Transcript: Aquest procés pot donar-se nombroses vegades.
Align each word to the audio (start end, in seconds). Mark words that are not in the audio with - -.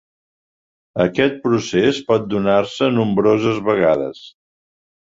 Aquest 1.05 1.37
procés 1.45 2.01
pot 2.09 2.27
donar-se 2.35 2.91
nombroses 2.99 3.65
vegades. 3.71 4.29